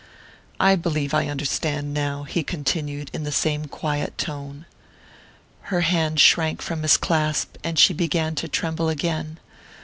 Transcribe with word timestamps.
"I 0.59 0.75
believe 0.75 1.13
I 1.13 1.27
understand 1.27 1.93
now," 1.93 2.23
he 2.23 2.41
continued, 2.41 3.11
in 3.13 3.21
the 3.23 3.31
same 3.31 3.65
quiet 3.67 4.17
tone. 4.17 4.65
Her 5.69 5.81
hand 5.81 6.19
shrank 6.19 6.63
from 6.63 6.81
his 6.81 6.97
clasp, 6.97 7.55
and 7.63 7.77
she 7.77 7.93
began 7.93 8.33
to 8.33 8.47
tremble 8.47 8.89
again. 8.89 9.37